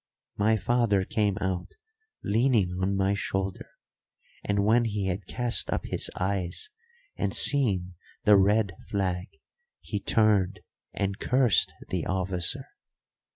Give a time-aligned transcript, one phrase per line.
[0.35, 1.73] My father came out
[2.23, 3.67] leaning on my shoulder,
[4.43, 6.71] and when he had cast up his eyes
[7.17, 7.93] and seen
[8.23, 9.27] the red flag
[9.79, 10.61] he turned
[10.95, 12.63] and cursed the officer.